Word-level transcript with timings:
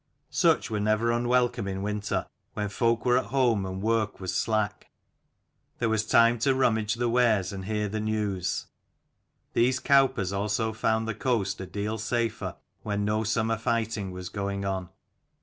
Such 0.31 0.71
were 0.71 0.79
never 0.79 1.11
unwelcome 1.11 1.67
in 1.67 1.83
winter, 1.83 2.25
when 2.55 2.69
folk 2.69 3.05
were 3.05 3.19
at 3.19 3.25
home 3.25 3.67
and 3.67 3.83
work 3.83 4.19
was 4.19 4.33
slack; 4.33 4.89
there 5.77 5.89
was 5.89 6.07
time 6.07 6.39
to 6.39 6.55
rummage 6.55 6.95
the 6.95 7.07
wares 7.07 7.53
and 7.53 7.65
hear 7.65 7.87
the 7.87 7.99
news. 7.99 8.65
These 9.53 9.79
cowpers 9.79 10.33
also 10.33 10.73
found 10.73 11.07
the 11.07 11.13
coast 11.13 11.61
a 11.61 11.67
deal 11.67 11.99
safer 11.99 12.55
when 12.81 13.05
no 13.05 13.23
summer 13.23 13.59
fighting 13.59 14.09
was 14.09 14.29
going 14.29 14.65
on. 14.65 14.89